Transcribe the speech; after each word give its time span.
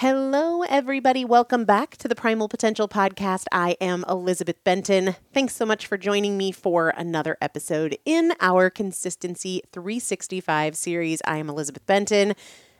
Hello, 0.00 0.60
everybody. 0.60 1.24
Welcome 1.24 1.64
back 1.64 1.96
to 1.96 2.06
the 2.06 2.14
Primal 2.14 2.50
Potential 2.50 2.86
Podcast. 2.86 3.46
I 3.50 3.78
am 3.80 4.04
Elizabeth 4.06 4.62
Benton. 4.62 5.16
Thanks 5.32 5.56
so 5.56 5.64
much 5.64 5.86
for 5.86 5.96
joining 5.96 6.36
me 6.36 6.52
for 6.52 6.90
another 6.90 7.38
episode 7.40 7.96
in 8.04 8.34
our 8.38 8.68
Consistency 8.68 9.62
365 9.72 10.76
series. 10.76 11.22
I 11.24 11.38
am 11.38 11.48
Elizabeth 11.48 11.86
Benton. 11.86 12.34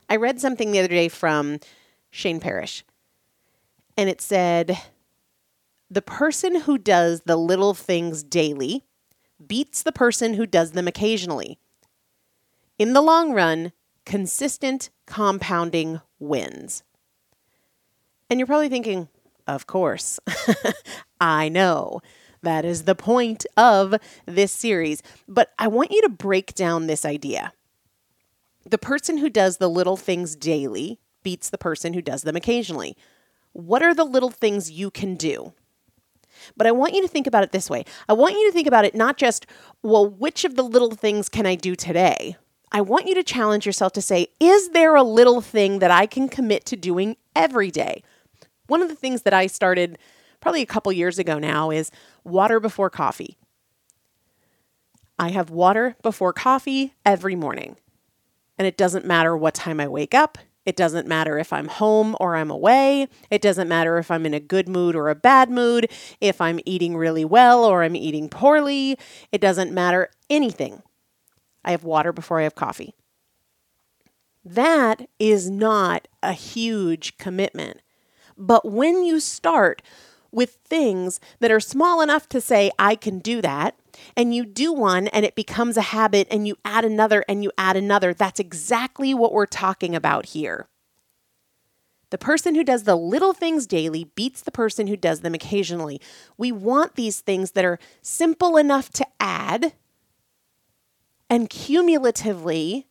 I 0.07 0.17
read 0.17 0.39
something 0.39 0.69
the 0.69 0.77
other 0.77 0.89
day 0.89 1.09
from 1.09 1.59
Shane 2.11 2.39
Parrish, 2.39 2.85
and 3.97 4.11
it 4.11 4.21
said, 4.21 4.77
The 5.89 6.03
person 6.03 6.61
who 6.61 6.77
does 6.77 7.21
the 7.21 7.35
little 7.35 7.73
things 7.73 8.21
daily 8.21 8.83
beats 9.43 9.81
the 9.81 9.91
person 9.91 10.35
who 10.35 10.45
does 10.45 10.73
them 10.73 10.87
occasionally. 10.87 11.57
In 12.77 12.93
the 12.93 13.01
long 13.01 13.33
run, 13.33 13.71
consistent 14.05 14.91
compounding 15.07 15.99
wins. 16.19 16.83
And 18.29 18.39
you're 18.39 18.47
probably 18.47 18.69
thinking, 18.69 19.07
of 19.47 19.67
course, 19.67 20.19
I 21.21 21.49
know. 21.49 22.01
That 22.43 22.65
is 22.65 22.83
the 22.83 22.95
point 22.95 23.45
of 23.55 23.95
this 24.25 24.51
series. 24.51 25.01
But 25.27 25.53
I 25.57 25.67
want 25.67 25.91
you 25.91 26.01
to 26.03 26.09
break 26.09 26.53
down 26.53 26.87
this 26.87 27.03
idea. 27.05 27.53
The 28.69 28.77
person 28.77 29.17
who 29.17 29.29
does 29.29 29.57
the 29.57 29.69
little 29.69 29.97
things 29.97 30.35
daily 30.35 30.99
beats 31.23 31.49
the 31.49 31.57
person 31.57 31.93
who 31.93 32.01
does 32.01 32.23
them 32.23 32.35
occasionally. 32.35 32.95
What 33.53 33.81
are 33.81 33.93
the 33.93 34.03
little 34.03 34.29
things 34.29 34.69
you 34.69 34.91
can 34.91 35.15
do? 35.15 35.53
But 36.55 36.67
I 36.67 36.71
want 36.71 36.93
you 36.93 37.01
to 37.01 37.07
think 37.07 37.25
about 37.25 37.43
it 37.43 37.51
this 37.51 37.69
way 37.69 37.83
I 38.07 38.13
want 38.13 38.35
you 38.35 38.45
to 38.47 38.53
think 38.53 38.67
about 38.67 38.85
it 38.85 38.93
not 38.93 39.17
just, 39.17 39.47
well, 39.81 40.07
which 40.07 40.45
of 40.45 40.55
the 40.55 40.63
little 40.63 40.91
things 40.91 41.29
can 41.29 41.45
I 41.45 41.55
do 41.55 41.75
today? 41.75 42.37
I 42.71 42.81
want 42.81 43.07
you 43.07 43.15
to 43.15 43.23
challenge 43.23 43.65
yourself 43.65 43.93
to 43.93 44.01
say, 44.01 44.27
is 44.39 44.69
there 44.69 44.95
a 44.95 45.03
little 45.03 45.41
thing 45.41 45.79
that 45.79 45.89
I 45.89 46.05
can 46.05 46.27
commit 46.27 46.65
to 46.65 46.75
doing 46.75 47.15
every 47.35 47.71
day? 47.71 48.03
One 48.67 48.81
of 48.81 48.89
the 48.89 48.95
things 48.95 49.23
that 49.23 49.33
I 49.33 49.47
started 49.47 49.97
probably 50.39 50.61
a 50.61 50.67
couple 50.67 50.91
years 50.91 51.17
ago 51.17 51.39
now 51.39 51.71
is 51.71 51.91
water 52.23 52.59
before 52.59 52.89
coffee. 52.89 53.37
I 55.19 55.29
have 55.29 55.49
water 55.49 55.95
before 56.03 56.33
coffee 56.33 56.93
every 57.05 57.35
morning. 57.35 57.77
And 58.57 58.67
it 58.67 58.77
doesn't 58.77 59.05
matter 59.05 59.35
what 59.35 59.53
time 59.53 59.79
I 59.79 59.87
wake 59.87 60.13
up. 60.13 60.37
It 60.65 60.75
doesn't 60.75 61.07
matter 61.07 61.39
if 61.39 61.53
I'm 61.53 61.69
home 61.69 62.15
or 62.19 62.35
I'm 62.35 62.51
away. 62.51 63.07
It 63.31 63.41
doesn't 63.41 63.69
matter 63.69 63.97
if 63.97 64.11
I'm 64.11 64.25
in 64.25 64.33
a 64.33 64.39
good 64.39 64.67
mood 64.67 64.95
or 64.95 65.09
a 65.09 65.15
bad 65.15 65.49
mood, 65.49 65.89
if 66.19 66.41
I'm 66.41 66.59
eating 66.65 66.97
really 66.97 67.23
well 67.23 67.63
or 67.63 67.83
I'm 67.83 67.95
eating 67.95 68.27
poorly. 68.27 68.97
It 69.31 69.39
doesn't 69.39 69.71
matter 69.71 70.09
anything. 70.29 70.83
I 71.63 71.71
have 71.71 71.85
water 71.85 72.11
before 72.11 72.39
I 72.39 72.43
have 72.43 72.55
coffee. 72.55 72.95
That 74.43 75.07
is 75.19 75.49
not 75.49 76.07
a 76.21 76.33
huge 76.33 77.17
commitment. 77.17 77.81
But 78.37 78.65
when 78.65 79.03
you 79.03 79.19
start 79.19 79.81
with 80.31 80.57
things 80.65 81.19
that 81.39 81.51
are 81.51 81.59
small 81.59 82.01
enough 82.01 82.29
to 82.29 82.41
say, 82.41 82.69
I 82.77 82.95
can 82.95 83.19
do 83.19 83.41
that, 83.41 83.75
and 84.15 84.35
you 84.35 84.45
do 84.45 84.73
one 84.73 85.07
and 85.07 85.25
it 85.25 85.35
becomes 85.35 85.77
a 85.77 85.81
habit, 85.81 86.27
and 86.29 86.47
you 86.47 86.57
add 86.63 86.85
another 86.85 87.23
and 87.27 87.43
you 87.43 87.51
add 87.57 87.75
another, 87.75 88.13
that's 88.13 88.39
exactly 88.39 89.13
what 89.13 89.33
we're 89.33 89.45
talking 89.45 89.95
about 89.95 90.27
here. 90.27 90.67
The 92.09 92.17
person 92.17 92.55
who 92.55 92.63
does 92.63 92.83
the 92.83 92.95
little 92.95 93.33
things 93.33 93.67
daily 93.67 94.05
beats 94.05 94.41
the 94.41 94.51
person 94.51 94.87
who 94.87 94.95
does 94.95 95.21
them 95.21 95.33
occasionally. 95.33 95.99
We 96.37 96.51
want 96.51 96.95
these 96.95 97.19
things 97.19 97.51
that 97.51 97.65
are 97.65 97.79
simple 98.01 98.55
enough 98.55 98.89
to 98.91 99.05
add 99.19 99.73
and 101.29 101.49
cumulatively 101.49 102.87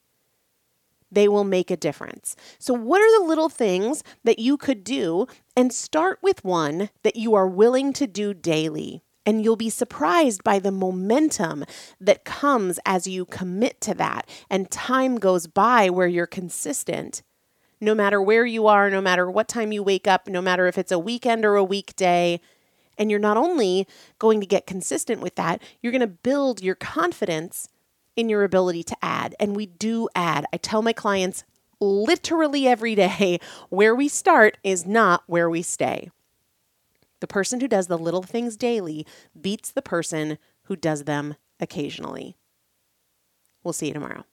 they 1.16 1.28
will 1.28 1.44
make 1.44 1.70
a 1.70 1.78
difference. 1.78 2.36
So, 2.58 2.74
what 2.74 3.00
are 3.00 3.18
the 3.18 3.26
little 3.26 3.48
things 3.48 4.04
that 4.22 4.38
you 4.38 4.58
could 4.58 4.84
do? 4.84 5.26
And 5.56 5.72
start 5.72 6.18
with 6.20 6.44
one 6.44 6.90
that 7.04 7.16
you 7.16 7.34
are 7.34 7.48
willing 7.48 7.94
to 7.94 8.06
do 8.06 8.34
daily. 8.34 9.02
And 9.24 9.42
you'll 9.42 9.56
be 9.56 9.70
surprised 9.70 10.44
by 10.44 10.58
the 10.58 10.70
momentum 10.70 11.64
that 11.98 12.26
comes 12.26 12.78
as 12.84 13.06
you 13.06 13.24
commit 13.24 13.80
to 13.80 13.94
that. 13.94 14.28
And 14.50 14.70
time 14.70 15.16
goes 15.16 15.46
by 15.46 15.88
where 15.88 16.06
you're 16.06 16.26
consistent. 16.26 17.22
No 17.80 17.94
matter 17.94 18.20
where 18.20 18.44
you 18.44 18.66
are, 18.66 18.90
no 18.90 19.00
matter 19.00 19.30
what 19.30 19.48
time 19.48 19.72
you 19.72 19.82
wake 19.82 20.06
up, 20.06 20.28
no 20.28 20.42
matter 20.42 20.66
if 20.66 20.76
it's 20.76 20.92
a 20.92 20.98
weekend 20.98 21.46
or 21.46 21.56
a 21.56 21.64
weekday. 21.64 22.42
And 22.98 23.10
you're 23.10 23.18
not 23.18 23.38
only 23.38 23.88
going 24.18 24.40
to 24.40 24.46
get 24.46 24.66
consistent 24.66 25.22
with 25.22 25.34
that, 25.36 25.62
you're 25.80 25.92
going 25.92 26.00
to 26.00 26.06
build 26.06 26.62
your 26.62 26.74
confidence 26.74 27.70
in 28.16 28.28
your 28.28 28.44
ability 28.44 28.82
to 28.84 28.96
add. 29.02 29.34
And 29.38 29.54
we 29.54 29.66
do 29.66 30.08
add. 30.14 30.46
I 30.52 30.56
tell 30.56 30.82
my 30.82 30.92
clients 30.92 31.44
literally 31.80 32.66
every 32.66 32.94
day 32.94 33.38
where 33.68 33.94
we 33.94 34.08
start 34.08 34.58
is 34.64 34.86
not 34.86 35.22
where 35.26 35.48
we 35.48 35.62
stay. 35.62 36.10
The 37.20 37.26
person 37.26 37.60
who 37.60 37.68
does 37.68 37.86
the 37.86 37.98
little 37.98 38.22
things 38.22 38.56
daily 38.56 39.06
beats 39.38 39.70
the 39.70 39.82
person 39.82 40.38
who 40.64 40.76
does 40.76 41.04
them 41.04 41.36
occasionally. 41.60 42.36
We'll 43.62 43.72
see 43.72 43.88
you 43.88 43.94
tomorrow. 43.94 44.24